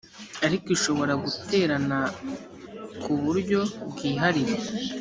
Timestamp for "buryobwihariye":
3.23-4.55